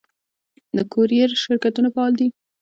د 0.75 0.77
کوریر 0.91 1.29
شرکتونه 1.43 1.87
فعال 1.95 2.13
دي؟ 2.19 2.27